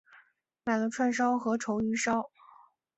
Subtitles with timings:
[0.65, 2.31] 买了串烧和鲷鱼烧